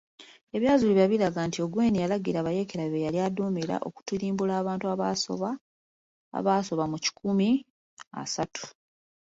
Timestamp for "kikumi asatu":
7.03-8.63